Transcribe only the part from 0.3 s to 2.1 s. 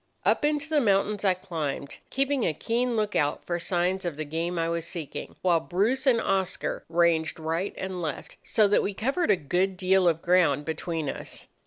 into the mountains I climbed,